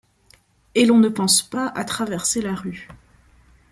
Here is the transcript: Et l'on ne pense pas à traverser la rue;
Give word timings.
Et 0.73 0.85
l'on 0.87 0.97
ne 0.97 1.09
pense 1.09 1.43
pas 1.43 1.67
à 1.67 1.83
traverser 1.83 2.41
la 2.41 2.55
rue; 2.55 2.87